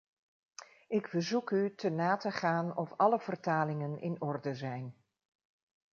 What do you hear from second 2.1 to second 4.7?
te gaan of alle vertalingen in orde